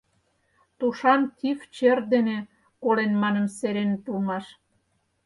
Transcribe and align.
Тушан 0.77 1.21
тиф 1.37 1.59
чер 1.75 1.99
дене 2.13 2.37
колен 2.83 3.13
манын 3.21 3.45
сереныт 3.57 4.03
улмаш. 4.11 4.45